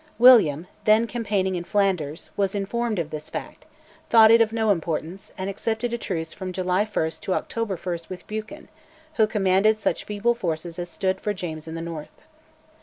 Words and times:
William, 0.17 0.65
then 0.85 1.05
campaigning 1.05 1.53
in 1.53 1.63
Flanders, 1.63 2.31
was 2.35 2.55
informed 2.55 2.97
of 2.97 3.11
this 3.11 3.29
fact, 3.29 3.67
thought 4.09 4.31
it 4.31 4.41
of 4.41 4.51
no 4.51 4.71
importance, 4.71 5.31
and 5.37 5.47
accepted 5.47 5.93
a 5.93 5.97
truce 5.99 6.33
from 6.33 6.51
July 6.51 6.83
1 6.85 7.09
to 7.21 7.35
October 7.35 7.77
1 7.77 7.99
with 8.09 8.25
Buchan, 8.25 8.67
who 9.17 9.27
commanded 9.27 9.77
such 9.77 10.03
feeble 10.05 10.33
forces 10.33 10.79
as 10.79 10.89
still 10.89 11.11
stood 11.11 11.21
for 11.21 11.35
James 11.35 11.67
in 11.67 11.75
the 11.75 11.81
north. 11.81 12.23